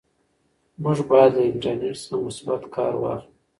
موږ 0.81 0.97
باید 1.09 1.31
له 1.37 1.43
انټرنیټ 1.49 1.95
څخه 2.01 2.15
مثبت 2.25 2.61
کار 2.75 2.93
واخلو. 2.97 3.29